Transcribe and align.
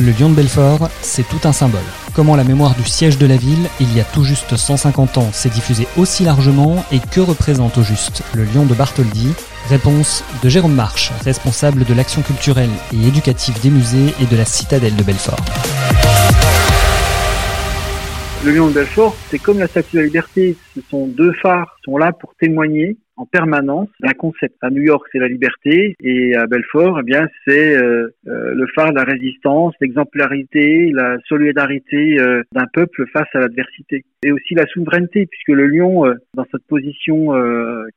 Le 0.00 0.12
lion 0.12 0.30
de 0.30 0.34
Belfort, 0.34 0.88
c'est 1.02 1.28
tout 1.28 1.46
un 1.46 1.52
symbole. 1.52 1.80
Comment 2.14 2.34
la 2.34 2.42
mémoire 2.42 2.74
du 2.74 2.84
siège 2.84 3.18
de 3.18 3.26
la 3.26 3.36
ville, 3.36 3.68
il 3.80 3.94
y 3.94 4.00
a 4.00 4.04
tout 4.04 4.24
juste 4.24 4.56
150 4.56 5.18
ans, 5.18 5.30
s'est 5.30 5.50
diffusée 5.50 5.86
aussi 5.98 6.24
largement 6.24 6.82
et 6.90 7.00
que 7.00 7.20
représente 7.20 7.76
au 7.76 7.82
juste 7.82 8.22
le 8.34 8.44
lion 8.44 8.64
de 8.64 8.72
Bartholdi 8.72 9.34
Réponse 9.68 10.24
de 10.42 10.48
Jérôme 10.48 10.74
Marche, 10.74 11.12
responsable 11.22 11.84
de 11.84 11.92
l'action 11.92 12.22
culturelle 12.22 12.70
et 12.94 13.08
éducative 13.08 13.60
des 13.60 13.68
musées 13.68 14.14
et 14.22 14.24
de 14.24 14.36
la 14.38 14.46
citadelle 14.46 14.96
de 14.96 15.02
Belfort. 15.02 15.44
Le 18.42 18.52
lion 18.52 18.68
de 18.68 18.72
Belfort, 18.72 19.14
c'est 19.28 19.38
comme 19.38 19.58
la 19.58 19.66
Statue 19.66 19.96
de 19.96 20.00
la 20.00 20.06
Liberté. 20.06 20.56
Ce 20.74 20.80
sont 20.90 21.08
deux 21.08 21.34
phares 21.42 21.76
sont 21.84 21.98
là 21.98 22.12
pour 22.12 22.34
témoigner 22.40 22.96
en 23.20 23.26
permanence 23.26 23.88
d'un 24.00 24.14
concept. 24.14 24.56
À 24.62 24.70
New 24.70 24.82
York, 24.82 25.06
c'est 25.12 25.18
la 25.18 25.28
liberté, 25.28 25.94
et 26.00 26.34
à 26.34 26.46
Belfort, 26.46 27.00
eh 27.00 27.02
bien, 27.02 27.28
c'est 27.46 27.76
euh, 27.76 28.08
euh, 28.26 28.54
le 28.54 28.66
phare 28.74 28.90
de 28.92 28.96
la 28.96 29.04
résistance, 29.04 29.74
l'exemplarité, 29.80 30.90
la 30.94 31.18
solidarité 31.28 32.18
euh, 32.18 32.42
d'un 32.52 32.66
peuple 32.72 33.04
face 33.12 33.28
à 33.34 33.40
l'adversité, 33.40 34.04
et 34.22 34.32
aussi 34.32 34.54
la 34.54 34.66
souveraineté, 34.66 35.26
puisque 35.26 35.48
le 35.48 35.66
lion, 35.66 36.04
dans 36.34 36.46
cette 36.50 36.64
position 36.66 37.32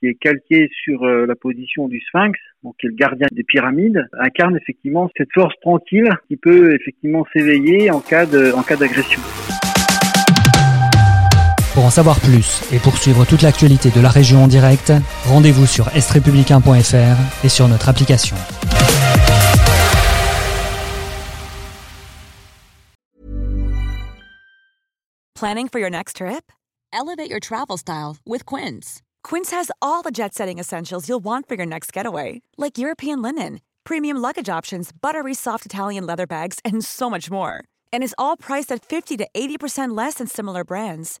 qui 0.00 0.08
est 0.08 0.14
calquée 0.14 0.68
sur 0.82 1.04
la 1.04 1.34
position 1.34 1.88
du 1.88 2.00
sphinx, 2.00 2.38
donc 2.62 2.74
qui 2.78 2.86
est 2.86 2.90
le 2.90 2.96
gardien 2.96 3.26
des 3.32 3.44
pyramides, 3.44 4.06
incarne 4.18 4.56
effectivement 4.56 5.10
cette 5.16 5.32
force 5.34 5.54
tranquille 5.60 6.08
qui 6.28 6.36
peut 6.36 6.74
effectivement 6.74 7.26
s'éveiller 7.34 7.90
en 7.90 8.00
cas 8.00 8.24
de, 8.24 8.52
en 8.52 8.62
cas 8.62 8.76
d'agression. 8.76 9.20
En 11.86 11.90
savoir 11.90 12.18
plus 12.18 12.62
et 12.72 12.80
pour 12.80 12.98
suivre 12.98 13.24
toute 13.24 13.42
l'actualité 13.42 13.90
de 13.90 14.00
la 14.00 14.08
région 14.08 14.42
en 14.42 14.48
direct, 14.48 14.92
rendez-vous 15.26 15.66
sur 15.66 15.86
estrepublicain.fr 15.94 17.44
et 17.44 17.48
sur 17.48 17.68
notre 17.68 17.88
application. 17.88 18.34
Planning 25.36 25.68
for 25.68 25.78
your 25.78 25.88
next 25.88 26.16
trip? 26.16 26.50
Elevate 26.92 27.30
your 27.30 27.38
travel 27.38 27.76
style 27.76 28.16
with 28.26 28.44
Quince. 28.44 29.02
Quince 29.22 29.52
has 29.52 29.70
all 29.80 30.02
the 30.02 30.10
jet-setting 30.10 30.58
essentials 30.58 31.08
you'll 31.08 31.22
want 31.22 31.46
for 31.46 31.54
your 31.54 31.66
next 31.66 31.92
getaway, 31.92 32.42
like 32.58 32.78
European 32.78 33.22
linen, 33.22 33.60
premium 33.84 34.16
luggage 34.16 34.48
options, 34.48 34.90
buttery 34.90 35.34
soft 35.34 35.64
Italian 35.64 36.04
leather 36.04 36.26
bags, 36.26 36.58
and 36.64 36.84
so 36.84 37.08
much 37.08 37.30
more. 37.30 37.62
And 37.92 38.02
is 38.02 38.12
all 38.18 38.36
priced 38.36 38.72
at 38.72 38.84
50 38.84 39.18
to 39.18 39.28
80% 39.36 39.96
less 39.96 40.14
than 40.14 40.26
similar 40.26 40.64
brands. 40.64 41.20